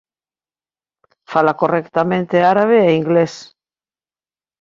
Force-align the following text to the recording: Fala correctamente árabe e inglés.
Fala 1.31 1.57
correctamente 1.61 2.35
árabe 2.53 2.77
e 2.83 2.91
inglés. 3.01 3.33